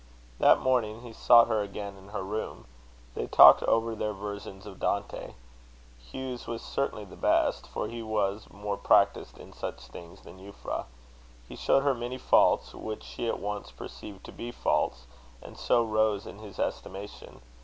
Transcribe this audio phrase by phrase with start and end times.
[0.39, 2.65] That morning he sought her again in her room.
[3.13, 5.35] They talked over their versions of Dante.
[6.09, 10.85] Hugh's was certainly the best, for he was more practised in such things than Euphra.
[11.47, 15.05] He showed her many faults, which she at once perceived to be faults,
[15.39, 17.39] and so rose in his estimation.